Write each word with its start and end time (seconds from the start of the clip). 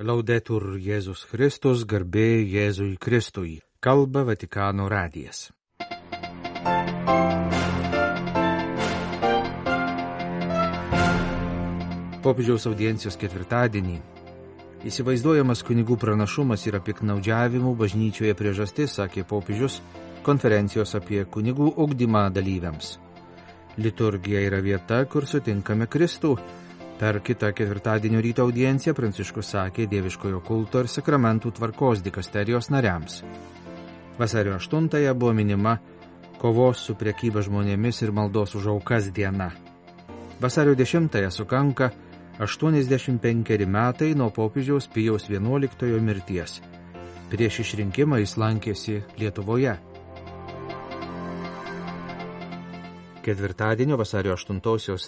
Laudetur 0.00 0.78
Jėzus 0.80 1.26
Kristus, 1.28 1.82
garbė 1.84 2.40
Jėzui 2.48 2.94
Kristui. 2.96 3.58
Kalba 3.84 4.22
Vatikano 4.24 4.86
radijas. 4.88 5.50
Popiežiaus 12.24 12.64
audiencijos 12.70 13.20
ketvirtadienį. 13.20 13.98
Įsivaizduojamas 14.88 15.60
kunigų 15.68 15.98
pranašumas 16.00 16.64
yra 16.72 16.80
piknaudžiavimų 16.80 17.74
bažnyčioje 17.82 18.32
priežastis, 18.40 18.96
sakė 18.96 19.26
popiežius 19.28 19.82
konferencijos 20.24 20.96
apie 20.96 21.26
kunigų 21.28 21.74
ugdymą 21.76 22.24
dalyviams. 22.32 22.94
Liturgija 23.76 24.40
yra 24.48 24.64
vieta, 24.64 25.04
kur 25.04 25.28
sutinkame 25.28 25.92
Kristų 25.92 26.38
Per 27.00 27.22
kitą 27.24 27.48
ketvirtadienio 27.56 28.20
ryto 28.20 28.44
audienciją 28.44 28.92
Pranciškus 28.92 29.54
sakė 29.54 29.86
dieviškojo 29.88 30.42
kulto 30.44 30.82
ir 30.84 30.88
sakramentų 30.92 31.54
tvarkos 31.56 32.02
dikasterijos 32.04 32.68
nariams. 32.68 33.22
Vasario 34.18 34.58
8-ąją 34.58 35.14
buvo 35.16 35.32
minima 35.32 35.78
kovos 36.42 36.84
su 36.84 36.98
priekyba 37.00 37.40
žmonėmis 37.46 38.02
ir 38.04 38.12
maldos 38.12 38.52
už 38.60 38.68
aukas 38.74 39.08
diena. 39.16 39.48
Vasario 40.44 40.76
10-ąją 40.76 41.30
sukanka 41.32 41.88
85 42.38 43.66
metai 43.66 44.14
nuo 44.14 44.28
popiežiaus 44.30 44.88
Pijaus 44.92 45.30
XI 45.32 46.00
mirties. 46.00 46.60
Prieš 47.32 47.62
išrinkimą 47.64 48.20
jis 48.20 48.36
lankėsi 48.36 49.00
Lietuvoje. 49.16 49.78
Ketvirtadienio 53.30 53.96
vasario 53.96 54.32
8 54.32 54.60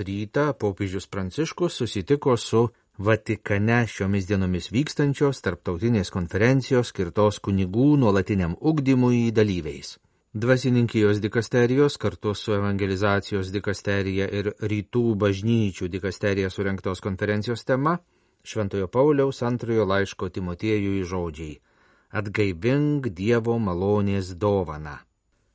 rytą 0.07 0.53
popiežius 0.53 1.07
Pranciškus 1.07 1.75
susitiko 1.75 2.37
su 2.37 2.69
Vatikane 2.99 3.87
šiomis 3.87 4.29
dienomis 4.29 4.69
vykstančios 4.71 5.43
tarptautinės 5.43 6.13
konferencijos 6.15 6.93
skirtos 6.93 7.41
kunigų 7.43 7.97
nuolatiniam 7.99 8.55
ugdymui 8.61 9.33
dalyviais. 9.33 9.99
Dvasininkijos 10.35 11.19
dikasterijos 11.19 11.99
kartu 11.99 12.35
su 12.35 12.55
evangelizacijos 12.55 13.51
dikasterija 13.51 14.31
ir 14.31 14.53
rytų 14.61 15.05
bažnyčių 15.19 15.89
dikasterija 15.89 16.51
surinktos 16.51 17.01
konferencijos 17.01 17.65
tema- 17.65 17.99
Šventojo 18.49 18.87
Pauliaus 18.87 19.43
antrojo 19.43 19.85
laiško 19.85 20.29
Timotiejui 20.29 21.03
žodžiai- 21.03 21.59
Atgaivink 22.19 23.09
Dievo 23.09 23.59
malonės 23.59 24.37
dovaną. 24.39 24.99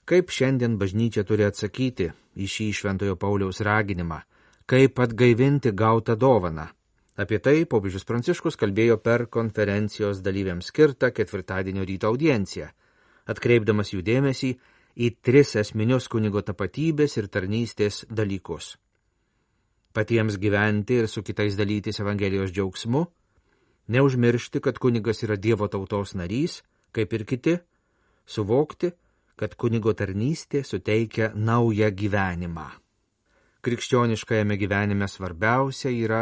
Kaip 0.05 0.29
šiandien 0.31 0.77
bažnyčia 0.77 1.23
turi 1.23 1.43
atsakyti 1.43 2.11
į 2.37 2.47
šį 2.53 2.67
Šventojo 2.79 3.17
Pauliaus 3.19 3.61
raginimą, 3.65 4.21
kaip 4.69 4.99
atgaivinti 5.03 5.73
gautą 5.73 6.15
dovaną? 6.15 6.67
Apie 7.17 7.39
tai 7.41 7.65
popiežius 7.65 8.05
Pranciškus 8.05 8.59
kalbėjo 8.61 8.99
per 9.01 9.25
konferencijos 9.33 10.21
dalyviams 10.21 10.69
skirtą 10.69 11.09
ketvirtadienio 11.09 11.85
ryto 11.89 12.11
audienciją, 12.11 12.67
atkreipdamas 13.25 13.93
jų 13.95 14.03
dėmesį 14.05 14.51
į 14.97 15.09
tris 15.25 15.55
esminius 15.57 16.05
kunigo 16.13 16.43
tapatybės 16.45 17.17
ir 17.17 17.29
tarnystės 17.33 18.03
dalykus. 18.09 18.75
Patiems 19.97 20.37
gyventi 20.37 20.99
ir 21.01 21.09
su 21.09 21.23
kitais 21.25 21.57
dalytis 21.57 21.97
Evangelijos 22.03 22.53
džiaugsmu, 22.53 23.01
neužmiršti, 23.87 24.61
kad 24.61 24.77
kunigas 24.77 25.23
yra 25.25 25.39
Dievo 25.41 25.65
tautos 25.73 26.13
narys, 26.13 26.61
kaip 26.93 27.13
ir 27.17 27.25
kiti, 27.25 27.57
suvokti, 28.29 28.91
kad 29.37 29.55
kunigo 29.55 29.93
tarnystė 29.93 30.63
suteikia 30.65 31.31
naują 31.35 31.91
gyvenimą. 32.01 32.67
Krikščioniškajame 33.61 34.57
gyvenime 34.57 35.07
svarbiausia 35.11 35.91
yra 35.93 36.21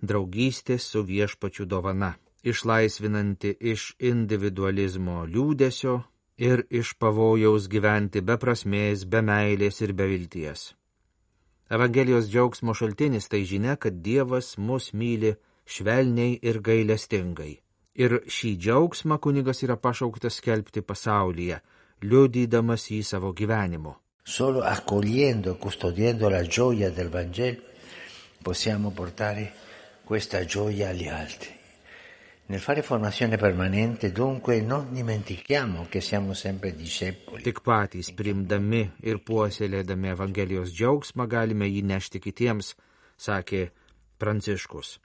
draugystės 0.00 0.86
su 0.92 1.02
viešpačiu 1.04 1.66
dovana, 1.66 2.14
išlaisvinanti 2.44 3.54
iš 3.72 3.94
individualizmo 3.98 5.24
liūdėsio 5.26 5.98
ir 6.36 6.64
iš 6.70 6.94
pavojaus 7.00 7.68
gyventi 7.72 8.20
be 8.20 8.36
prasmės, 8.40 9.04
be 9.04 9.22
meilės 9.22 9.80
ir 9.80 9.92
be 9.92 10.08
vilties. 10.10 10.72
Evangelijos 11.70 12.28
džiaugsmo 12.28 12.74
šaltinis 12.74 13.28
tai 13.28 13.44
žinia, 13.48 13.76
kad 13.76 14.02
Dievas 14.04 14.56
mus 14.58 14.92
myli 14.92 15.34
švelniai 15.66 16.38
ir 16.42 16.60
gailestingai. 16.60 17.54
Ir 17.94 18.20
šį 18.26 18.50
džiaugsmą 18.58 19.18
kunigas 19.22 19.62
yra 19.64 19.76
pašauktas 19.80 20.40
skelbti 20.40 20.82
pasaulyje, 20.82 21.60
liudydamas 22.04 22.90
jį 22.92 23.02
savo 23.02 23.32
gyvenimu. 23.32 23.94
Solo 24.24 24.62
accogliendo 24.64 25.52
e 25.52 25.58
custodendo 25.58 26.28
la 26.28 26.42
gioia 26.42 26.90
del 26.90 27.08
Vangelo 27.08 27.60
possiamo 28.42 28.90
portare 28.90 29.52
questa 30.04 30.44
gioia 30.44 30.90
agli 30.90 31.08
altri. 31.08 31.62
Nel 32.46 32.60
fare 32.60 32.82
formazione 32.82 33.38
permanente, 33.38 34.12
dunque, 34.12 34.60
non 34.60 34.92
dimentichiamo 34.92 35.86
che 35.88 36.02
siamo 36.02 36.34
sempre 36.34 36.74
discepoli. 36.74 37.42
Tik 37.42 37.62
patys 37.64 38.12
primdami 38.12 38.82
ir 39.00 39.22
puoselėdami 39.24 40.12
Evangelijos 40.12 40.74
džiaugsmą 40.76 41.24
galime 41.24 41.70
jį 41.72 41.80
nešti 41.88 42.20
kitiems, 42.20 42.74
sakė 43.16 43.70
Pranciškus. 44.20 44.98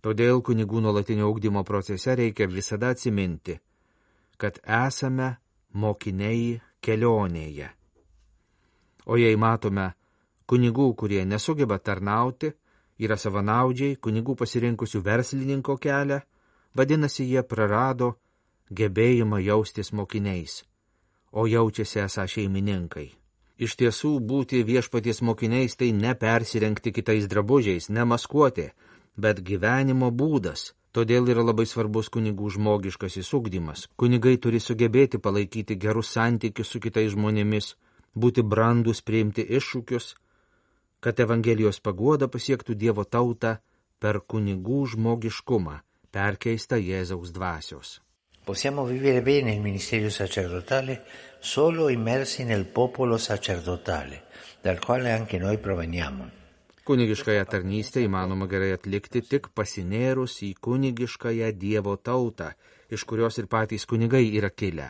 Todėl 0.00 0.40
kunigų 0.40 0.80
nuolatinio 0.80 1.28
augdymo 1.28 1.60
procese 1.68 2.16
reikia 2.16 2.48
visada 2.48 2.94
atsiminti, 2.96 3.58
kad 4.40 4.56
esame 4.64 5.34
mokiniai 5.72 6.60
kelionėje. 6.82 7.68
O 9.06 9.16
jei 9.18 9.36
matome 9.36 9.90
kunigų, 10.50 10.94
kurie 10.94 11.22
nesugeba 11.24 11.78
tarnauti, 11.78 12.52
yra 13.00 13.16
savanaudžiai, 13.16 13.96
kunigų 13.96 14.36
pasirinkusių 14.40 15.02
verslininko 15.06 15.76
kelią, 15.80 16.20
vadinasi, 16.76 17.24
jie 17.32 17.42
prarado 17.42 18.16
gebėjimą 18.70 19.40
jaustis 19.42 19.92
mokiniais, 19.92 20.62
o 21.32 21.46
jaučiasi 21.46 22.04
esą 22.04 22.26
šeimininkai. 22.26 23.08
Iš 23.60 23.76
tiesų, 23.76 24.14
būti 24.24 24.62
viešpaties 24.64 25.20
mokiniais 25.20 25.76
tai 25.76 25.90
ne 25.92 26.14
persirengti 26.16 26.92
kitais 26.96 27.26
drabužiais, 27.28 27.90
ne 27.92 28.06
maskuoti, 28.08 28.70
bet 29.16 29.42
gyvenimo 29.44 30.08
būdas, 30.10 30.72
Todėl 30.90 31.28
yra 31.30 31.44
labai 31.46 31.68
svarbus 31.70 32.08
kunigų 32.10 32.50
žmogiškasis 32.56 33.28
ugdymas. 33.38 33.84
Kunigai 34.00 34.34
turi 34.42 34.58
sugebėti 34.58 35.20
palaikyti 35.22 35.76
gerus 35.78 36.10
santykius 36.16 36.72
su 36.72 36.80
kitais 36.82 37.12
žmonėmis, 37.14 37.76
būti 38.18 38.42
brandus 38.42 39.02
priimti 39.06 39.44
iššūkius, 39.46 40.14
kad 41.00 41.22
Evangelijos 41.22 41.78
paguoda 41.78 42.26
pasiektų 42.26 42.74
Dievo 42.74 43.04
tautą 43.06 43.60
per 44.02 44.18
kunigų 44.26 44.82
žmogiškumą, 44.96 45.78
perkeistą 46.10 46.80
Jėzaus 46.82 47.30
dvasios. 47.30 48.00
Possiamo 48.44 48.82
vivere 48.84 49.22
bene 49.22 49.54
il 49.54 49.60
ministerio 49.60 50.10
sacerdotale 50.10 51.04
solo 51.38 51.88
immersi 51.88 52.44
nel 52.44 52.64
popolo 52.64 53.16
sacerdotale, 53.16 54.24
dal 54.60 54.80
quale 54.80 55.12
anche 55.12 55.38
noi 55.38 55.58
proveniamo. 55.58 56.39
Kunigiškąją 56.84 57.44
tarnystę 57.44 58.00
įmanoma 58.00 58.46
gerai 58.48 58.72
atlikti 58.72 59.20
tik 59.22 59.50
pasinėrus 59.54 60.38
į 60.46 60.54
kunigiškąją 60.64 61.50
Dievo 61.52 61.96
tautą, 61.96 62.48
iš 62.88 63.04
kurios 63.04 63.36
ir 63.38 63.46
patys 63.52 63.84
kunigai 63.86 64.24
yra 64.38 64.50
kilę. 64.50 64.88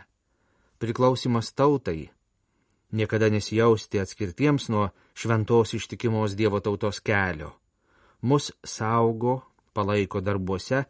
Priklausimas 0.79 1.53
tautai- 1.53 2.11
niekada 2.99 3.29
nesijausti 3.29 3.99
atskirtiems 3.99 4.69
nuo 4.69 4.91
šventos 5.15 5.75
ištikimos 5.75 6.37
Dievo 6.37 6.61
tautos 6.61 7.00
kelio. 7.00 7.50
Mus 8.23 8.53
saugo, 8.65 9.43
palaiko 9.75 10.21
darbuose, 10.21 10.84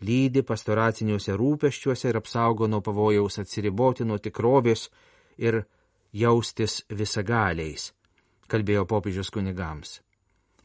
lydi 0.00 0.42
pastoraciniuose 0.42 1.36
rūpeščiuose 1.36 2.08
ir 2.08 2.16
apsaugo 2.16 2.66
nuo 2.66 2.80
pavojaus 2.80 3.38
atsiriboti 3.38 4.04
nuo 4.04 4.18
tikrovės 4.18 4.88
ir 5.36 5.64
jaustis 6.12 6.84
visagaliais, 6.90 7.92
kalbėjo 8.48 8.86
popiežius 8.86 9.30
kunigams. 9.30 10.05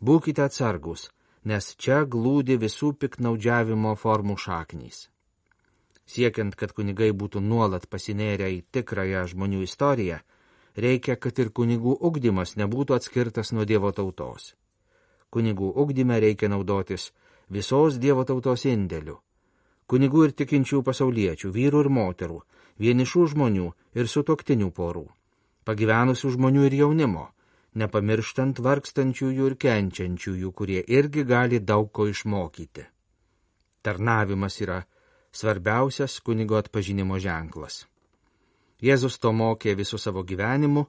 Būkite 0.02 0.42
atsargus, 0.48 1.10
nes 1.46 1.76
čia 1.78 2.04
glūdi 2.10 2.56
visų 2.58 2.96
piknaudžiavimo 2.98 3.94
formų 4.04 4.38
šaknys. 4.42 5.10
Siekiant, 6.10 6.56
kad 6.58 6.74
kunigai 6.74 7.12
būtų 7.14 7.40
nuolat 7.46 7.86
pasinėrę 7.88 8.50
į 8.52 8.64
tikrąją 8.74 9.28
žmonių 9.32 9.62
istoriją, 9.68 10.18
reikia, 10.76 11.16
kad 11.16 11.38
ir 11.40 11.52
kunigų 11.54 11.94
ugdymas 12.10 12.56
nebūtų 12.58 12.98
atskirtas 12.98 13.54
nuo 13.54 13.66
Dievo 13.70 13.92
tautos. 13.94 14.56
Kunigų 15.30 15.70
ugdyme 15.84 16.18
reikia 16.20 16.50
naudotis 16.50 17.12
visos 17.50 18.00
Dievo 18.02 18.26
tautos 18.26 18.66
indėliu. 18.66 19.20
Kunigų 19.88 20.26
ir 20.28 20.34
tikinčių 20.42 20.82
pasauliečių, 20.88 21.52
vyrų 21.52 21.86
ir 21.86 21.90
moterų, 21.92 22.40
vienišų 22.82 23.28
žmonių 23.36 23.70
ir 23.94 24.10
sutoktinių 24.10 24.72
porų, 24.72 25.06
pagyvenusių 25.68 26.34
žmonių 26.36 26.66
ir 26.68 26.78
jaunimo, 26.82 27.30
nepamirštant 27.76 28.60
vargstančiųjų 28.60 29.52
ir 29.52 29.58
kenčiančiųjų, 29.66 30.52
kurie 30.52 30.82
irgi 30.88 31.24
gali 31.28 31.60
daug 31.60 31.92
ko 31.92 32.08
išmokyti. 32.12 32.86
Tarnavimas 33.82 34.60
yra 34.62 34.82
svarbiausias 35.32 36.20
kunigo 36.20 36.58
atpažinimo 36.60 37.20
ženklas. 37.20 37.86
Jėzus 38.82 39.20
to 39.22 39.32
mokė 39.32 39.76
visų 39.78 40.00
savo 40.02 40.24
gyvenimu, 40.26 40.86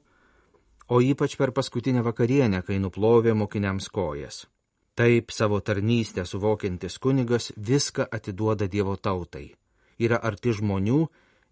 o 0.88 1.00
ypač 1.00 1.36
per 1.36 1.52
paskutinę 1.52 2.02
vakarienę, 2.02 2.62
kai 2.66 2.80
nuplovė 2.80 3.34
mokiniams 3.36 3.88
kojas. 3.88 4.46
Taip 4.94 5.30
savo 5.32 5.60
tarnystę 5.60 6.24
suvokiantis 6.28 6.98
kunigas 6.98 7.52
viską 7.56 8.08
atiduoda 8.12 8.68
Dievo 8.68 8.96
tautai. 8.96 9.54
Yra 9.96 10.18
arti 10.20 10.52
žmonių 10.52 10.98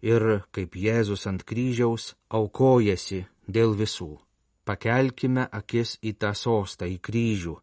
ir, 0.05 0.43
kaip 0.53 0.75
Jėzus 0.77 1.25
ant 1.29 1.45
kryžiaus, 1.45 2.13
aukojasi 2.29 3.25
dėl 3.47 3.73
visų. 3.77 4.19
Pakelkime 4.65 5.47
akis 5.51 5.97
į 6.05 6.13
tą 6.21 6.33
sostą, 6.37 6.85
į 6.85 6.99
kryžių, 7.01 7.55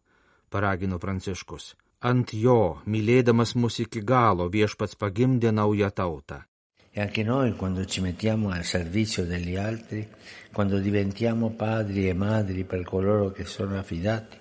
paragino 0.51 0.99
Pranciškus. 0.99 1.73
Ant 1.99 2.33
jo, 2.33 2.79
mylėdamas 2.87 3.55
mus 3.55 3.79
iki 3.83 4.01
galo, 4.03 4.47
viešpats 4.51 4.95
pagimdė 4.99 5.51
naują 5.51 5.89
tautą. 5.91 6.43
E 6.91 7.01
anche 7.01 7.23
noi 7.23 7.53
quando 7.53 7.85
ci 7.85 8.01
mettiamo 8.01 8.49
al 8.49 8.63
servizio 8.63 9.23
degli 9.25 9.55
altri, 9.55 10.07
quando 10.51 10.79
diventiamo 10.79 11.51
padri 11.51 12.09
e 12.09 12.13
madri 12.13 12.63
per 12.63 12.83
coloro 12.83 13.31
che 13.31 13.45
sono 13.45 13.77
affidati, 13.77 14.37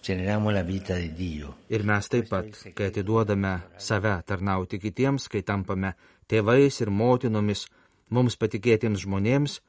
generiamo 0.00 0.50
la 0.50 0.62
vita 0.62 0.96
di 0.96 1.12
Dio. 1.12 1.56
Ir 1.68 1.84
mes 1.84 2.08
taip 2.08 2.28
pat, 2.28 2.72
kai 2.74 2.90
atiduodame 2.90 3.70
save 3.76 4.22
tarnauti 4.26 4.78
kitiems, 4.82 5.28
kai 5.28 5.42
tampame 5.42 5.94
tėvais 6.26 6.80
ir 6.82 6.90
motinomis, 6.90 7.66
mums 8.10 8.36
patikėtiems 8.36 9.06
žmonėms, 9.06 9.60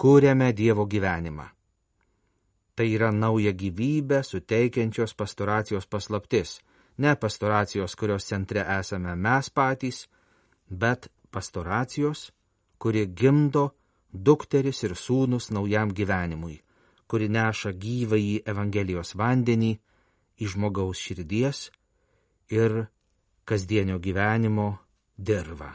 kūrėme 0.00 0.52
Dievo 0.54 0.86
gyvenimą. 0.86 1.57
Tai 2.78 2.86
yra 2.94 3.08
nauja 3.10 3.50
gyvybė 3.58 4.20
suteikiančios 4.22 5.16
pastoracijos 5.18 5.88
paslaptis, 5.90 6.60
ne 7.02 7.16
pastoracijos, 7.18 7.96
kurios 7.98 8.28
centre 8.30 8.62
esame 8.78 9.16
mes 9.18 9.50
patys, 9.50 10.04
bet 10.70 11.08
pastoracijos, 11.34 12.28
kuri 12.78 13.02
gimdo 13.10 13.64
dukteris 14.12 14.84
ir 14.86 14.94
sūnus 14.94 15.50
naujam 15.50 15.90
gyvenimui, 15.90 16.60
kuri 17.10 17.26
neša 17.26 17.74
gyvą 17.74 18.22
į 18.22 18.32
Evangelijos 18.46 19.16
vandenį, 19.18 19.72
į 20.38 20.54
žmogaus 20.54 21.02
širdies 21.02 21.64
ir 22.54 22.84
kasdienio 23.42 23.98
gyvenimo 23.98 24.70
dirvą. 25.18 25.74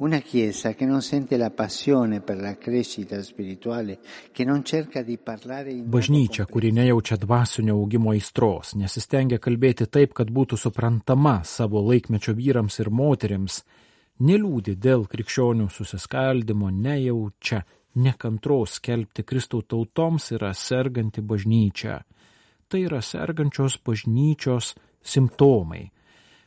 Una 0.00 0.20
Chiesa 0.20 0.74
che 0.74 0.86
non 0.86 1.02
sente 1.02 1.36
la 1.36 1.50
passione 1.50 2.20
per 2.20 2.36
la 2.36 2.56
crescita 2.56 3.20
spirituale, 3.20 3.98
che 4.30 4.44
non 4.44 4.62
cerca 4.62 5.02
di 5.02 5.18
parlare 5.18 5.72
in 5.72 5.88
Bažnyčia, 5.88 6.46
kuri 6.46 6.70
nejaučia 6.70 7.16
dvasinio 7.16 7.74
augimo 7.74 8.12
aistros, 8.14 8.76
nesistengia 8.78 9.40
kalbėti 9.42 9.88
taip, 9.90 10.12
kad 10.14 10.30
būtų 10.30 10.54
suprantama 10.54 11.40
savo 11.42 11.82
laikmečio 11.82 12.36
vyrams 12.38 12.78
ir 12.78 12.92
moteriams, 12.94 13.56
neliūdi 14.22 14.76
dėl 14.78 15.02
krikščionių 15.10 15.66
susiskaldimo, 15.66 16.70
nejaučia 16.70 17.64
nekantros 17.98 18.76
skelbti 18.78 19.24
Kristų 19.26 19.64
tautoms 19.66 20.30
yra 20.30 20.52
serganti 20.54 21.24
bažnyčia. 21.26 21.96
Tai 22.70 22.84
yra 22.84 23.02
sergančios 23.02 23.80
bažnyčios 23.82 24.76
simptomai. 25.02 25.90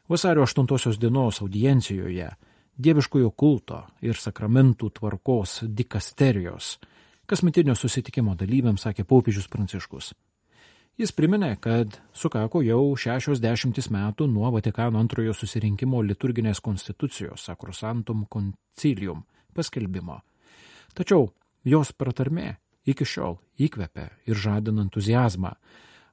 Vasario 0.07 0.47
8 0.47 0.95
dienos 1.03 1.41
audiencijoje 1.43 2.29
dieviškojo 2.81 3.31
kulto 3.37 3.83
ir 4.01 4.17
sakramentų 4.17 4.89
tvarkos 4.97 5.61
dikasterijos 5.67 6.77
kasmetinio 7.31 7.77
susitikimo 7.79 8.33
dalyviams 8.35 8.83
sakė 8.83 9.05
popiežius 9.07 9.47
Pranciškus. 9.47 10.11
Jis 10.99 11.13
priminė, 11.15 11.53
kad 11.63 11.95
sukako 12.11 12.59
jau 12.65 12.81
šešios 12.99 13.39
dešimtis 13.39 13.87
metų 13.93 14.27
nuo 14.27 14.49
Vatikano 14.51 14.99
antrojo 14.99 15.31
susirinkimo 15.33 16.01
liturginės 16.03 16.59
konstitucijos 16.59 17.45
Sacrosantum 17.47 18.25
Concilium 18.27 19.23
paskelbimo. 19.55 20.19
Tačiau 20.93 21.29
jos 21.63 21.93
pratarmė 21.95 22.57
iki 22.83 23.07
šiol 23.07 23.39
įkvepia 23.63 24.09
ir 24.27 24.35
žadina 24.35 24.83
entuzijazmą, 24.83 25.53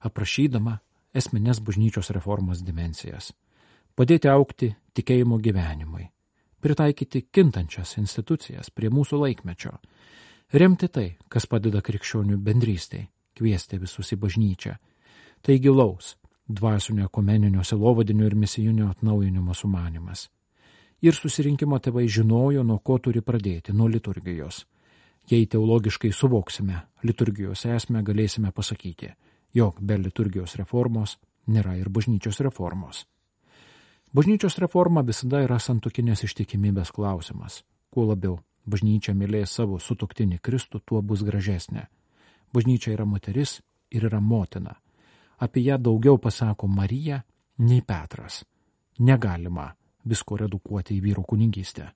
aprašydama 0.06 0.78
esminės 1.18 1.58
bažnyčios 1.58 2.12
reformos 2.14 2.62
dimensijas. 2.62 3.32
Padėti 3.98 4.30
aukti 4.30 4.70
tikėjimo 4.94 5.40
gyvenimui, 5.42 6.06
pritaikyti 6.60 7.26
kintančias 7.32 7.96
institucijas 8.00 8.70
prie 8.70 8.90
mūsų 8.90 9.20
laikmečio, 9.22 9.76
remti 10.52 10.88
tai, 10.88 11.08
kas 11.28 11.46
padeda 11.46 11.82
krikščionių 11.84 12.38
bendrystėj, 12.42 13.06
kviesti 13.38 13.78
visus 13.78 14.12
į 14.14 14.18
bažnyčią. 14.22 14.74
Tai 15.42 15.58
gilaus, 15.62 16.16
dvasinio 16.48 17.06
ekomeninio 17.06 17.64
silovadinio 17.64 18.26
ir 18.26 18.34
misijinio 18.34 18.88
atnaujinimo 18.90 19.54
sumanimas. 19.54 20.28
Ir 21.02 21.14
susirinkimo 21.14 21.78
tėvai 21.78 22.08
žinojo, 22.10 22.64
nuo 22.66 22.80
ko 22.82 22.98
turi 22.98 23.22
pradėti, 23.22 23.72
nuo 23.72 23.86
liturgijos. 23.86 24.64
Jei 25.30 25.46
teologiškai 25.46 26.10
suvoksime 26.12 26.80
liturgijos 27.04 27.66
esmę, 27.68 28.02
galėsime 28.02 28.50
pasakyti, 28.52 29.12
jog 29.54 29.78
be 29.80 29.98
liturgijos 30.00 30.56
reformos 30.58 31.18
nėra 31.46 31.76
ir 31.78 31.92
bažnyčios 31.92 32.40
reformos. 32.40 33.04
Bažnyčios 34.12 34.56
reforma 34.56 35.02
visada 35.04 35.42
yra 35.44 35.58
santokinės 35.60 36.22
ištikimybės 36.24 36.94
klausimas. 36.96 37.60
Kuo 37.92 38.06
labiau 38.08 38.38
bažnyčia 38.64 39.12
mylės 39.12 39.52
savo 39.58 39.76
sutoktinį 39.76 40.38
Kristų, 40.40 40.80
tuo 40.80 41.02
bus 41.04 41.20
gražesnė. 41.26 41.84
Bažnyčia 42.52 42.94
yra 42.94 43.04
moteris 43.04 43.58
ir 43.92 44.06
yra 44.08 44.20
motina. 44.20 44.72
Apie 45.44 45.60
ją 45.66 45.76
daugiau 45.76 46.16
pasako 46.18 46.66
Marija 46.66 47.20
nei 47.58 47.82
Petras. 47.84 48.44
Negalima 48.98 49.68
visko 50.08 50.38
redukuoti 50.40 50.96
į 50.96 51.02
vyro 51.04 51.22
kunigystę. 51.28 51.90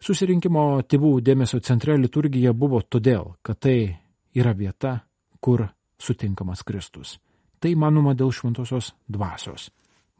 Susirinkimo 0.00 0.80
tėvų 0.88 1.18
dėmesio 1.20 1.60
centre 1.60 1.98
liturgija 1.98 2.54
buvo 2.54 2.80
todėl, 2.80 3.34
kad 3.42 3.60
tai 3.60 3.92
yra 4.32 4.54
vieta, 4.56 5.02
kur 5.40 5.66
sutinkamas 6.00 6.64
Kristus. 6.64 7.18
Tai 7.60 7.74
manoma 7.74 8.14
dėl 8.14 8.32
šventosios 8.32 8.94
dvasios 9.06 9.68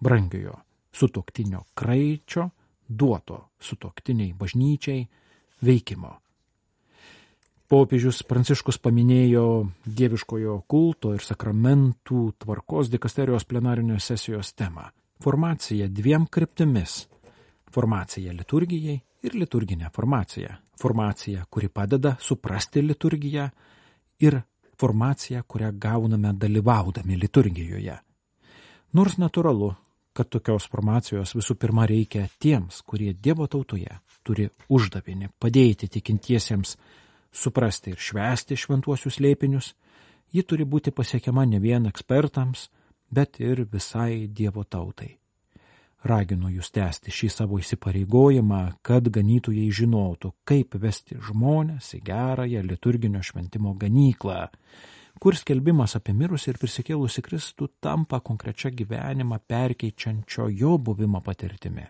brangiojo 0.01 0.55
sutoktinio 0.93 1.65
kraičio 1.75 2.49
duoto 2.89 3.49
sutoktiniai 3.61 4.33
bažnyčiai 4.33 5.07
veikimo. 5.63 6.15
Popiežius 7.69 8.23
Pranciškus 8.25 8.79
paminėjo 8.81 9.45
dieviškojo 9.85 10.55
kulto 10.73 11.13
ir 11.13 11.21
sakramentų 11.21 12.23
tvarkos 12.41 12.89
dikasterijos 12.89 13.45
plenarinio 13.45 13.99
sesijos 14.01 14.55
temą- 14.57 14.89
formacija 15.25 15.89
dviem 15.89 16.27
kryptimis- 16.27 17.07
formacija 17.75 18.33
liturgijai 18.33 19.01
ir 19.23 19.35
liturginė 19.35 19.91
formacija. 19.93 20.57
Formacija, 20.81 21.45
kuri 21.51 21.69
padeda 21.69 22.17
suprasti 22.21 22.83
liturgiją 22.83 23.51
ir 24.19 24.41
formacija, 24.79 25.43
kurią 25.43 25.73
gauname 25.79 26.33
dalyvaudami 26.33 27.17
liturgijoje. 27.17 27.99
Nors 28.93 29.19
natūralu, 29.19 29.75
kad 30.19 30.31
tokios 30.35 30.67
formacijos 30.67 31.37
visų 31.39 31.55
pirma 31.63 31.85
reikia 31.87 32.25
tiems, 32.43 32.81
kurie 32.83 33.13
Dievo 33.15 33.47
tautoje 33.47 34.01
turi 34.27 34.49
uždavinį 34.69 35.31
padėti 35.39 35.87
tikintiesiems 35.95 36.75
suprasti 37.31 37.95
ir 37.95 38.03
švęsti 38.03 38.59
šventuosius 38.59 39.21
lėpinius, 39.23 39.77
ji 40.35 40.43
turi 40.43 40.67
būti 40.67 40.91
pasiekiama 40.91 41.47
ne 41.47 41.63
vien 41.63 41.87
ekspertams, 41.87 42.67
bet 43.15 43.39
ir 43.39 43.63
visai 43.71 44.27
Dievo 44.27 44.65
tautai. 44.65 45.15
Raginu 46.09 46.51
jūs 46.51 46.71
tęsti 46.75 47.15
šį 47.15 47.29
savo 47.35 47.59
įsipareigojimą, 47.59 48.61
kad 48.87 49.09
ganytojai 49.15 49.71
žinotų, 49.75 50.31
kaip 50.47 50.77
vesti 50.83 51.19
žmonės 51.29 51.95
į 51.99 52.05
gerąją 52.07 52.63
liturginio 52.67 53.23
šventimo 53.23 53.75
ganyklą, 53.79 54.45
kur 55.21 55.37
skelbimas 55.37 55.97
apie 55.99 56.15
mirusį 56.17 56.53
ir 56.53 56.59
prisikėlusi 56.63 57.23
Kristų 57.27 57.69
tampa 57.83 58.21
konkrečia 58.25 58.71
gyvenimą 58.71 59.41
perkeičiančio 59.49 60.49
jo 60.55 60.77
buvimo 60.79 61.21
patirtimi, 61.25 61.87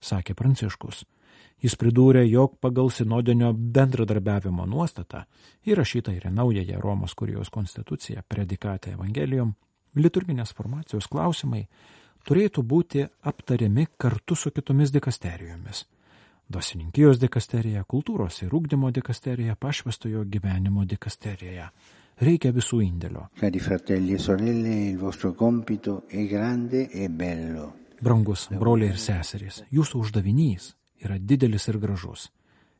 sakė 0.00 0.36
Pranciškus. 0.38 1.04
Jis 1.64 1.76
pridūrė, 1.80 2.26
jog 2.28 2.58
pagal 2.60 2.90
sinodinio 2.92 3.54
bendradarbiavimo 3.56 4.66
nuostatą 4.68 5.24
įrašyta 5.64 6.12
ir 6.12 6.28
naująją 6.30 6.80
Romos 6.80 7.14
kurijos 7.16 7.50
konstituciją 7.50 8.22
predikatę 8.28 8.92
Evangelijom, 8.92 9.54
liturginės 9.96 10.52
formacijos 10.52 11.08
klausimai 11.08 11.64
turėtų 12.28 12.62
būti 12.62 13.06
aptariami 13.24 13.86
kartu 13.96 14.36
su 14.36 14.52
kitomis 14.52 14.92
dikasterijomis 14.92 15.86
dvasininkijos 16.48 17.18
dikasterija, 17.18 17.82
kultūros 17.84 18.42
ir 18.44 18.54
ūkdymo 18.54 18.92
dikasterija, 18.94 19.56
pašvestojo 19.58 20.24
gyvenimo 20.30 20.84
dikasterija 20.86 21.70
reikia 22.20 22.52
visų 22.54 22.80
indėlio. 22.84 23.26
Cari 23.40 23.60
fratelli 23.60 24.14
e 24.14 24.18
sorelle, 24.18 24.74
il 24.90 24.98
vostro 24.98 25.34
compito 25.34 26.04
è 26.08 26.26
grande 26.26 26.88
e 26.90 27.08
bello. 27.08 27.72
Brangus 28.00 28.48
broliai 28.52 28.92
ir 28.92 28.98
seserys, 29.00 29.62
jūsų 29.72 30.02
uždavinys 30.04 30.74
yra 31.04 31.16
didelis 31.18 31.68
ir 31.68 31.78
gražus. 31.80 32.30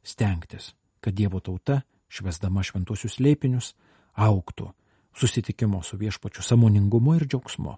Stengtis, 0.04 0.74
kad 1.00 1.16
Dievo 1.16 1.40
tauta, 1.40 1.80
švesdama 2.08 2.62
šventuosius 2.62 3.18
leipinius, 3.18 3.72
auktų 4.14 4.70
susitikimo 5.16 5.82
su 5.82 5.96
viešpačiu 5.96 6.42
samoningumu 6.42 7.16
ir 7.16 7.26
džiaugsmu, 7.26 7.76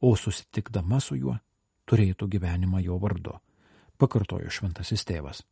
o 0.00 0.16
susitikdama 0.16 1.00
su 1.00 1.16
juo 1.20 1.36
turėtų 1.86 2.28
gyvenimą 2.32 2.80
jo 2.86 2.96
vardu, 3.02 3.36
pakartojo 4.00 4.50
šventasis 4.50 5.04
tėvas. 5.04 5.44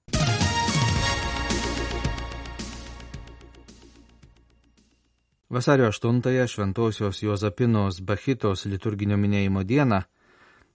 Vasario 5.50 5.88
8-ąją 5.88 6.47
Šventosios 6.47 7.23
Jozapinos 7.23 8.00
Bachitos 8.00 8.66
liturginio 8.71 9.16
minėjimo 9.19 9.64
dieną 9.66 9.99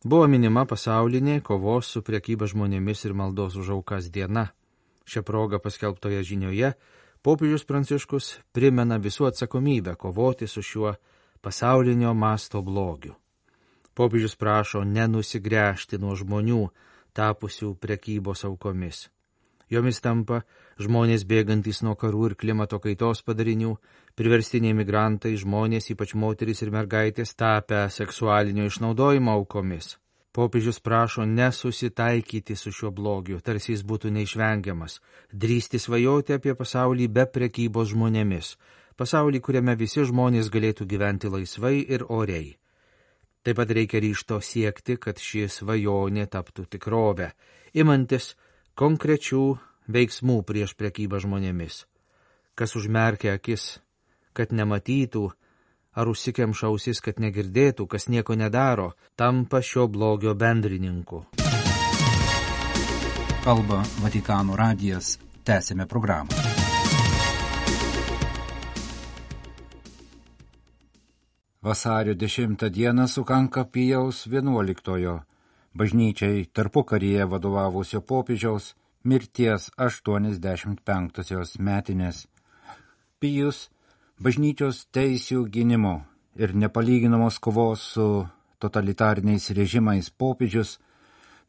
buvo 0.03 0.27
minima 0.27 0.65
pasaulinė 0.67 1.37
kovos 1.47 1.93
su 1.93 2.01
priekyba 2.03 2.49
žmonėmis 2.51 3.05
ir 3.07 3.13
maldos 3.15 3.55
už 3.55 3.69
aukas 3.77 4.09
diena. 4.11 4.49
Šią 5.07 5.23
progą 5.23 5.61
paskelbtoje 5.63 6.19
žinioje 6.27 6.73
popiežius 7.23 7.63
Pranciškus 7.63 8.29
primena 8.51 8.99
visų 8.99 9.29
atsakomybę 9.31 9.95
kovoti 9.95 10.47
su 10.47 10.59
šiuo 10.59 10.91
pasaulinio 11.41 12.11
masto 12.13 12.59
blogiu. 12.61 13.15
Popiežius 13.95 14.35
prašo 14.35 14.83
nenusigręžti 14.83 16.03
nuo 16.03 16.19
žmonių 16.19 16.63
tapusių 17.15 17.77
prekybos 17.79 18.43
aukomis. 18.43 19.07
Jomis 19.71 20.01
tampa 20.01 20.43
žmonės 20.81 21.25
bėgantys 21.25 21.81
nuo 21.85 21.95
karų 21.97 22.29
ir 22.29 22.35
klimato 22.37 22.79
kaitos 22.83 23.23
padarinių, 23.25 23.75
priverstiniai 24.19 24.75
migrantai, 24.77 25.33
žmonės, 25.41 25.89
ypač 25.95 26.13
moteris 26.13 26.61
ir 26.61 26.71
mergaitės, 26.75 27.33
tapę 27.33 27.87
seksualinio 27.89 28.67
išnaudojimo 28.69 29.33
aukomis. 29.39 29.95
Popiežius 30.35 30.81
prašo 30.83 31.23
nesusitaikyti 31.25 32.57
su 32.59 32.71
šiuo 32.75 32.91
blogiu, 32.91 33.39
tarsi 33.39 33.71
jis 33.71 33.85
būtų 33.87 34.11
neišvengiamas, 34.17 34.99
drįsti 35.31 35.79
svajoti 35.79 36.35
apie 36.35 36.53
pasaulį 36.59 37.07
be 37.07 37.23
prekybos 37.37 37.93
žmonėmis, 37.93 38.49
pasaulį, 38.99 39.39
kuriame 39.39 39.77
visi 39.79 40.03
žmonės 40.03 40.51
galėtų 40.51 40.89
gyventi 40.91 41.31
laisvai 41.31 41.77
ir 41.87 42.03
oriai. 42.09 42.57
Taip 43.45 43.61
pat 43.61 43.71
reikia 43.77 44.01
ryšto 44.03 44.41
siekti, 44.41 44.97
kad 44.97 45.21
ši 45.21 45.45
svajonė 45.53 46.27
taptų 46.33 46.65
tikrovę, 46.75 47.29
imantis 47.77 48.33
konkrečių 48.75 49.55
veiksmų 49.87 50.41
prieš 50.43 50.75
prekybą 50.75 51.21
žmonėmis. 51.23 51.85
Kas 52.55 52.75
užmerkia 52.75 53.35
akis, 53.39 53.79
kad 54.35 54.51
nematytų, 54.51 55.29
ar 55.95 56.11
užsikemša 56.11 56.67
ausis, 56.67 56.99
kad 56.99 57.19
negirdėtų, 57.23 57.87
kas 57.87 58.07
nieko 58.11 58.35
nedaro, 58.35 58.93
tampa 59.15 59.61
šio 59.63 59.87
blogio 59.87 60.35
bendrininku. 60.35 61.23
Kalba 63.45 63.83
Vatikano 64.01 64.55
radijas, 64.57 65.19
tęsėme 65.45 65.85
programą. 65.87 66.33
Vasario 71.65 72.13
10 72.13 72.69
dieną 72.69 73.07
sukanka 73.07 73.63
Pijaus 73.65 74.25
11 74.27 75.25
bažnyčiai 75.75 76.45
tarpukaryje 76.55 77.27
vadovavusio 77.27 78.01
popiežiaus 78.01 78.73
mirties 79.03 79.69
85-osios 79.77 81.57
metinės. 81.59 82.25
Pijus 83.19 83.67
bažnyčios 84.19 84.85
teisių 84.95 85.45
gynimo 85.51 86.05
ir 86.39 86.55
nepalyginamos 86.55 87.39
kovos 87.39 87.81
su 87.95 88.27
totalitariniais 88.59 89.49
režimais 89.57 90.09
popiežius 90.09 90.79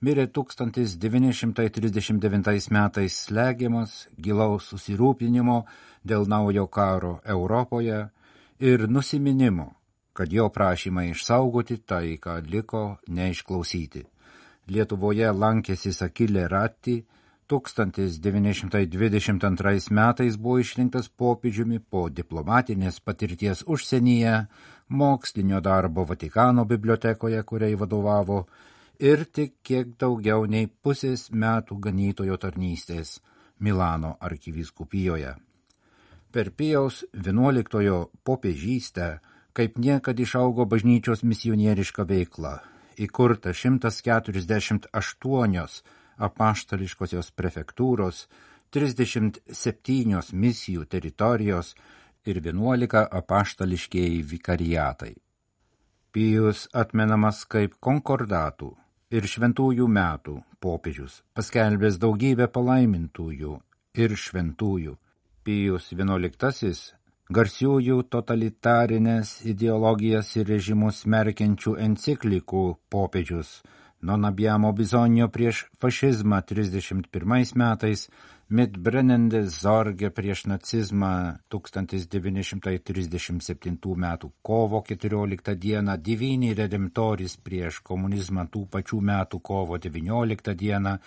mirė 0.03 0.27
1939 0.39 2.71
metais 2.75 3.13
slegiamas 3.27 4.09
gilaus 4.19 4.65
susirūpinimo 4.73 5.65
dėl 6.05 6.27
naujo 6.29 6.67
karo 6.67 7.21
Europoje 7.25 8.09
ir 8.59 8.89
nusiminimo, 8.89 9.75
kad 10.13 10.33
jo 10.33 10.49
prašymai 10.51 11.11
išsaugoti 11.13 11.77
taiką 11.79 12.41
liko 12.51 12.97
neišklausyti. 13.09 14.16
Lietuvoje 14.67 15.29
lankėsi 15.31 15.93
Sakilė 15.95 16.49
Ratti, 16.51 17.07
1922 17.47 19.95
metais 19.95 20.35
buvo 20.37 20.59
išrinktas 20.59 21.09
popiežiumi 21.09 21.79
po 21.79 22.11
diplomatinės 22.11 22.99
patirties 22.99 23.63
užsienyje, 23.63 24.51
mokslinio 24.89 25.61
darbo 25.63 26.05
Vatikano 26.11 26.65
bibliotekoje, 26.67 27.43
kuriai 27.47 27.79
vadovavo, 27.79 28.47
ir 28.99 29.25
tik 29.31 29.63
kiek 29.63 29.95
daugiau 30.01 30.47
nei 30.51 30.67
pusės 30.67 31.31
metų 31.31 31.79
ganytojo 31.87 32.37
tarnystės 32.37 33.21
Milano 33.61 34.17
arkivyskupijoje. 34.19 35.37
Per 36.35 36.51
Pijaus 36.51 37.05
11 37.15 38.11
popiežystę 38.27 39.21
kaip 39.55 39.79
niekad 39.79 40.19
išaugo 40.21 40.67
bažnyčios 40.67 41.23
misionieriška 41.23 42.05
veikla 42.05 42.76
įkurta 42.99 43.53
148 43.55 44.89
apaštališkosios 46.17 47.31
prefektūros, 47.37 48.27
37 48.73 50.33
misijų 50.33 50.85
teritorijos 50.91 51.75
ir 52.27 52.41
11 52.41 53.07
apaštališkieji 53.21 54.23
vikariatai. 54.33 55.15
Pijus 56.13 56.67
atmenamas 56.73 57.45
kaip 57.45 57.77
konkordatų 57.81 58.73
ir 59.13 59.29
šventųjų 59.29 59.87
metų 59.87 60.41
popiežius, 60.61 61.21
paskelbęs 61.37 61.99
daugybę 62.03 62.49
palaimintųjų 62.49 63.59
ir 64.01 64.17
šventųjų. 64.17 64.97
Pijus 65.47 65.93
XI 65.95 66.96
garsiųjų 67.35 68.03
totalitarinės 68.13 69.41
ideologijas 69.51 70.31
ir 70.37 70.47
režimus 70.47 71.03
smerkiančių 71.03 71.75
enciklikų 71.87 72.67
popiežius. 72.93 73.63
Non 74.07 74.29
abbiamo 74.29 74.71
bisogno 74.77 75.27
prieš 75.33 75.65
fašizmą 75.83 76.43
31 76.47 77.57
metais, 77.59 78.07
mit 78.49 78.79
brennendes 78.79 79.61
Zorge 79.61 80.11
prieš 80.15 80.45
nacizmą 80.47 81.35
1937 81.51 83.97
metų 84.05 84.31
kovo 84.43 84.83
14 84.87 85.55
dieną, 85.59 85.97
devyni 85.99 86.55
redemptoris 86.55 87.37
prieš 87.43 87.81
komunizmą 87.83 88.47
tų 88.47 88.67
pačių 88.71 89.01
metų 89.01 89.41
kovo 89.43 89.79
19 89.79 90.55
dieną 90.55 90.99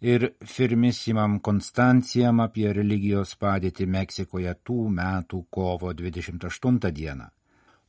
ir 0.00 0.34
firmisimam 0.42 1.40
Konstancijam 1.40 2.40
apie 2.40 2.72
religijos 2.72 3.36
padėtį 3.38 3.86
Meksikoje 3.86 4.54
tų 4.64 4.88
metų 4.90 5.44
kovo 5.50 5.92
28 5.94 6.90
dieną. 6.90 7.28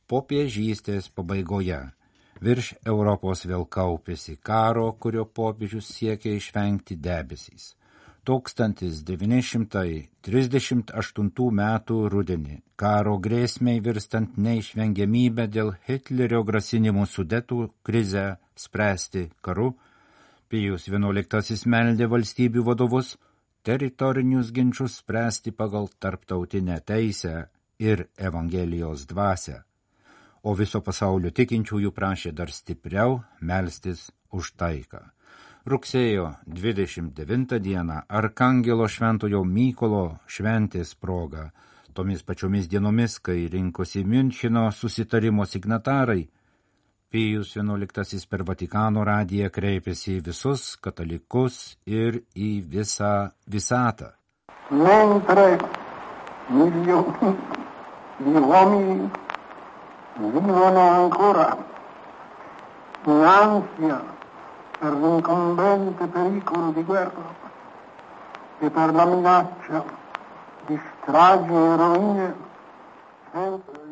Po 0.06 0.22
piežystės 0.22 1.08
pabaigoje 1.10 1.90
virš 2.40 2.74
Europos 2.86 3.46
vėl 3.46 3.66
kaupėsi 3.66 4.36
karo, 4.42 4.92
kurio 4.92 5.24
popiežius 5.26 5.86
siekia 5.98 6.34
išvengti 6.38 6.96
debesys. 6.96 7.79
1938 10.26 11.50
metų 11.60 11.96
rudenį. 12.14 12.56
Karo 12.76 13.14
grėsmiai 13.18 13.80
virstant 13.84 14.38
neišvengiamybę 14.38 15.44
dėl 15.50 15.68
Hitlerio 15.88 16.40
grasinimų 16.46 17.04
sudetų 17.06 17.58
krizę 17.82 18.26
spręsti 18.54 19.22
karu, 19.42 19.68
Pijus 20.50 20.88
XI 20.90 21.56
meldė 21.70 22.06
valstybių 22.10 22.62
vadovus 22.66 23.16
teritorinius 23.62 24.50
ginčius 24.50 24.96
spręsti 24.98 25.52
pagal 25.52 25.88
tarptautinę 25.98 26.80
teisę 26.80 27.48
ir 27.78 28.08
Evangelijos 28.16 29.06
dvasę, 29.06 29.62
o 30.42 30.54
viso 30.58 30.80
pasaulio 30.82 31.30
tikinčiųjų 31.30 31.90
prašė 31.94 32.32
dar 32.32 32.50
stipriau 32.50 33.20
melstis 33.40 34.10
už 34.32 34.52
taiką. 34.56 35.00
Rugsėjo 35.66 36.30
29 36.46 37.58
dieną 37.60 37.96
Arkangelo 38.08 38.86
šventojo 38.88 39.42
Mykolo 39.44 40.04
šventės 40.24 40.94
proga, 40.96 41.50
tomis 41.92 42.22
pačiomis 42.24 42.64
dienomis, 42.64 43.18
kai 43.20 43.44
rinkosi 43.52 44.00
Münchino 44.04 44.70
susitarimo 44.72 45.44
signatarai, 45.44 46.22
Pijus 47.10 47.52
XI 47.52 48.20
per 48.30 48.44
Vatikano 48.48 49.04
radiją 49.04 49.50
kreipėsi 49.52 50.14
į 50.16 50.22
visus 50.30 50.76
katalikus 50.80 51.76
ir 51.84 52.22
į 52.32 52.62
visą 52.64 53.28
visatą. 53.46 54.14
Mentre 54.70 55.58
milioni 56.48 57.34
di 58.16 58.32
uomini 58.38 59.10
vivono 60.16 60.86
ancora 61.02 61.50
in 63.06 63.24
ansia 63.24 64.19
per 64.80 64.94
l'incombente 64.94 66.06
pericolo 66.06 66.72
di 66.72 66.82
guerra 66.82 67.34
e 68.58 68.70
per 68.70 68.94
la 68.94 69.04
minaccia 69.04 69.84
di 70.66 70.78
stragi 71.02 71.52
e 71.52 71.76
rovine. 71.76 72.28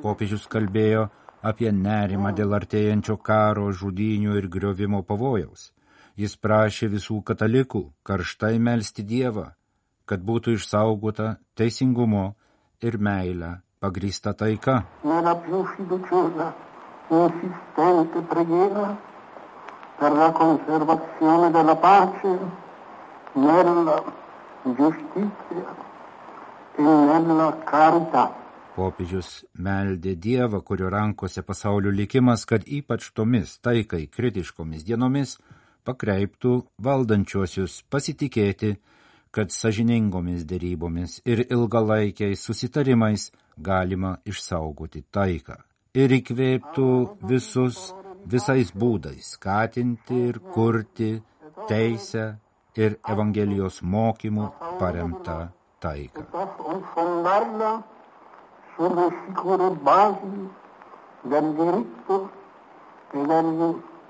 Popiežius 0.00 0.46
kalbėjo 0.48 1.08
apie 1.44 1.70
nerimą 1.72 2.32
dėl 2.34 2.56
artėjančio 2.56 3.18
karo, 3.20 3.68
žudinių 3.70 4.38
ir 4.40 4.48
griovimo 4.48 5.02
pavojaus. 5.04 5.72
Jis 6.18 6.34
prašė 6.40 6.88
visų 6.96 7.20
katalikų 7.22 7.84
karštai 8.02 8.56
melsti 8.58 9.04
Dievą, 9.06 9.52
kad 10.08 10.24
būtų 10.24 10.56
išsaugota 10.56 11.36
teisingumo 11.54 12.32
ir 12.82 12.98
meilę 12.98 13.60
pagrįsta 13.78 14.32
taika. 14.34 14.82
Per 19.98 20.12
la 20.12 20.30
conservazione 20.30 21.50
della 21.50 21.76
pace 21.76 22.38
nella 23.32 24.02
giustizia 24.62 25.76
e 26.76 26.82
nella 26.82 27.58
carità. 27.64 28.26
Popiežius 28.78 29.42
meldė 29.58 30.14
Dievą, 30.14 30.60
kurio 30.62 30.88
rankose 30.88 31.42
pasaulio 31.42 31.90
likimas, 31.90 32.44
kad 32.46 32.62
ypač 32.62 33.10
tomis 33.10 33.56
taikai 33.58 34.04
kritiškomis 34.06 34.86
dienomis 34.86 35.34
pakreiptų 35.82 36.52
valdančiosius 36.78 37.80
pasitikėti, 37.90 38.76
kad 39.34 39.50
sažiningomis 39.50 40.46
dėrybomis 40.46 41.18
ir 41.26 41.42
ilgalaikiais 41.48 42.44
susitarimais 42.46 43.32
galima 43.58 44.14
išsaugoti 44.24 45.02
taiką 45.10 45.58
ir 45.98 46.12
įkvėptų 46.18 46.88
visus 47.28 47.88
visais 48.26 48.72
būdais 48.72 49.34
skatinti 49.34 50.18
ir 50.30 50.38
kurti 50.54 51.22
teisę 51.68 52.38
ir 52.76 52.98
Evangelijos 53.08 53.82
mokymų 53.82 54.50
paremtą 54.78 55.48
taiką. 55.80 56.26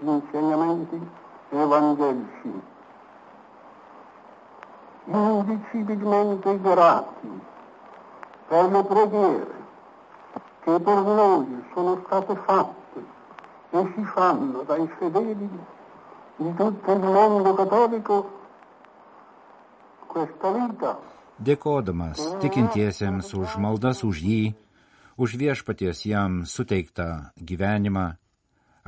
insegnamenti 0.01 1.01
evangelici. 1.51 2.63
Indicibilmente 5.07 6.61
grati 6.61 7.41
per 8.49 8.71
le 8.71 8.85
preghiere 8.85 9.57
che 10.61 10.81
per 10.81 11.03
noi 11.03 11.65
sono 11.73 12.03
state 12.05 12.37
fatte 12.45 12.78
e 13.71 13.93
si 13.95 14.05
fanno 14.15 14.63
dai 14.63 14.89
fedeli 14.99 15.35
di 16.37 16.55
tutto 16.55 16.93
il 16.93 17.01
mondo 17.01 17.55
cattolico 17.55 18.31
questa 20.07 20.51
vita 20.53 21.17
dėkodamas 21.39 22.19
tikintiesiems 22.43 23.31
už 23.39 23.59
maldas 23.63 24.03
už 24.03 24.23
jį, 24.27 24.43
už 25.19 25.37
viešpaties 25.39 26.05
jam 26.07 26.43
suteiktą 26.47 27.31
gyvenimą. 27.39 28.17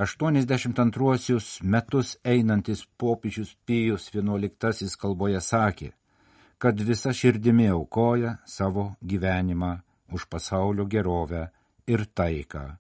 82 0.01 1.63
metus 1.63 2.17
einantis 2.25 2.87
popiežius 2.97 3.55
Pijus 3.67 4.09
XI 4.11 4.89
kalboje 4.99 5.41
sakė, 5.41 5.93
kad 6.59 6.81
visa 6.81 7.13
širdimi 7.13 7.69
aukoja 7.69 8.39
savo 8.47 8.95
gyvenimą 9.03 9.81
už 10.11 10.27
pasaulio 10.27 10.87
gerovę 10.87 11.51
ir 11.87 12.07
taiką, 12.07 12.77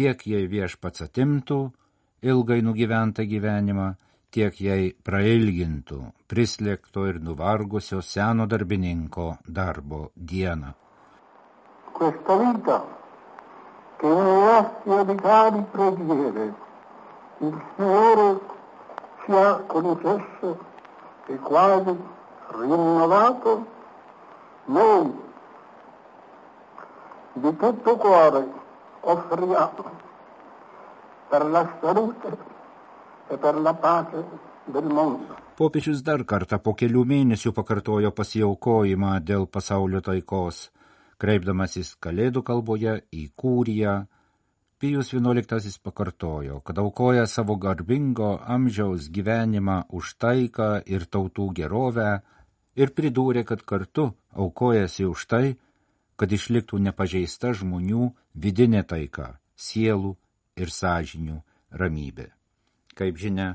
tiek 0.00 0.22
jei 0.24 0.46
viešpats 0.48 1.02
atimtų 1.04 1.56
ilgai 2.24 2.62
nugyventą 2.64 3.26
gyvenimą, 3.28 3.88
tiek 4.32 4.54
jai 4.64 4.94
prailgintų 5.04 5.98
prislėgto 6.30 7.02
ir 7.10 7.18
nuvargusio 7.20 7.98
seno 8.00 8.46
darbininko 8.48 9.26
darbo 9.58 9.98
dieną. 10.16 10.70
Questa 11.92 12.36
vita 12.40 12.78
che 14.00 14.14
grazia 14.14 15.02
di 15.04 15.16
cari 15.20 15.60
preghiere 15.74 16.46
il 17.40 17.60
Signore 17.76 18.40
ci 19.26 19.32
ha 19.32 19.52
concesso 19.74 20.56
e 21.26 21.36
quasi 21.36 21.96
rinnovato, 22.56 23.66
noi 24.64 25.12
di 27.34 27.56
tutto 27.56 27.96
cuore 27.96 28.68
offriamo 29.00 30.08
per 31.30 31.46
la 31.46 31.78
salute 31.80 32.38
e 33.28 33.36
per 33.38 33.54
la 33.54 33.74
pace 33.74 34.24
del 34.64 34.84
mondo. 34.84 35.36
Popiežius 35.54 36.00
dar 36.02 36.24
kartą 36.24 36.58
po 36.64 36.72
kelių 36.74 37.04
mėnesių 37.04 37.52
pakartojo 37.52 38.10
pasiaukojimą 38.16 39.18
dėl 39.22 39.46
pasaulio 39.46 40.00
taikos, 40.00 40.70
kreipdamasis 41.20 41.94
Kalėdų 42.00 42.42
kalboje 42.42 42.96
į 43.12 43.28
Kūriją. 43.36 43.94
Pijus 44.80 45.12
XI 45.12 45.74
pakartojo, 45.84 46.62
kad 46.64 46.78
aukoja 46.80 47.26
savo 47.28 47.58
garbingo 47.60 48.38
amžiaus 48.40 49.10
gyvenimą 49.12 49.82
už 49.92 50.14
taiką 50.16 50.70
ir 50.88 51.04
tautų 51.04 51.50
gerovę 51.58 52.22
ir 52.74 52.94
pridūrė, 52.96 53.44
kad 53.44 53.60
kartu 53.60 54.14
aukojasi 54.32 55.04
už 55.04 55.26
tai, 55.28 55.58
kad 56.20 56.32
išliktų 56.36 56.82
nepažeista 56.84 57.54
žmonių 57.56 58.10
vidinė 58.36 58.82
taika, 58.84 59.38
sielų 59.56 60.10
ir 60.60 60.72
sąžinių 60.74 61.38
ramybė. 61.80 62.26
Kaip 62.98 63.16
žinia, 63.16 63.54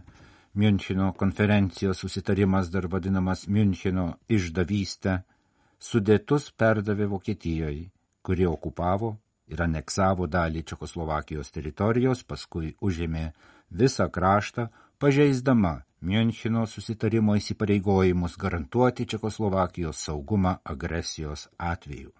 Münchino 0.55 1.11
konferencijos 1.19 1.99
susitarimas 2.01 2.71
dar 2.73 2.87
vadinamas 2.87 3.43
Münchino 3.51 4.05
išdavystė, 4.31 5.19
sudėtus 5.77 6.47
perdavė 6.55 7.09
Vokietijoje, 7.11 7.89
kuri 8.25 8.47
okupavo 8.49 9.11
ir 9.51 9.61
aneksavo 9.67 10.25
dalį 10.31 10.63
Čekoslovakijos 10.71 11.51
teritorijos, 11.53 12.23
paskui 12.23 12.73
užėmė 12.81 13.27
visą 13.69 14.09
kraštą, 14.09 14.69
pažeisdama 14.97 15.83
Münchino 16.01 16.65
susitarimo 16.65 17.35
įsipareigojimus 17.37 18.39
garantuoti 18.41 19.05
Čekoslovakijos 19.05 20.01
saugumą 20.07 20.57
agresijos 20.63 21.49
atveju. 21.59 22.15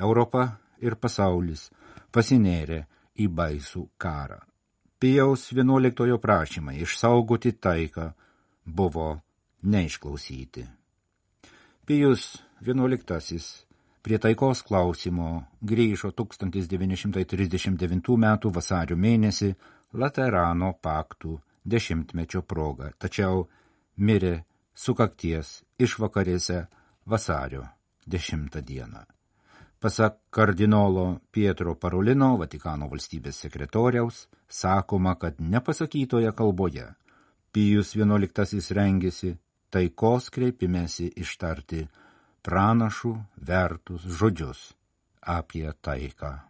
Europa 0.00 0.46
ir 0.80 0.96
pasaulis 0.96 1.68
pasinėrė 2.14 2.84
į 3.20 3.28
baisų 3.36 3.84
karą. 4.00 4.40
Pijaus 5.00 5.48
vienuoliktojo 5.56 6.18
prašymai 6.20 6.80
išsaugoti 6.84 7.52
taiką 7.56 8.10
buvo 8.64 9.20
neišklausyti. 9.62 10.66
Pijus 11.86 12.42
vienuoliktasis 12.60 13.66
prie 14.02 14.18
taikos 14.18 14.62
klausimo 14.62 15.44
grįžo 15.60 16.10
1939 16.16 18.16
m. 18.16 18.38
vasario 18.56 18.96
mėnesį 18.96 19.54
Laterano 19.92 20.72
paktų 20.82 21.38
dešimtmečio 21.66 22.42
proga, 22.42 22.92
tačiau 22.98 23.48
mirė 23.96 24.44
sukakties 24.74 25.62
išvakarėse 25.78 26.66
vasario 27.06 27.66
10 28.06 28.62
dieną. 28.62 29.19
Pasak 29.80 30.18
kardinolo 30.30 31.20
Pietro 31.32 31.72
Parolino, 31.74 32.34
Vatikano 32.36 32.84
valstybės 32.90 33.38
sekretoriaus, 33.46 34.26
sakoma, 34.44 35.14
kad 35.16 35.40
nepasakytoje 35.40 36.32
kalboje 36.36 36.84
Pijus 37.50 37.94
XI 37.96 38.60
rengėsi 38.76 39.32
taikos 39.72 40.28
kreipimėsi 40.36 41.08
ištarti 41.24 41.86
pranašų 42.44 43.14
vertus 43.48 44.04
žodžius 44.20 44.60
apie 45.38 45.66
taiką. 45.80 46.49